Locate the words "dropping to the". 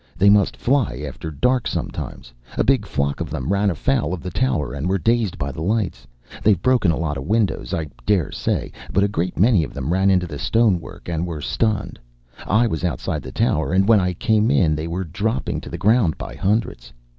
15.03-15.77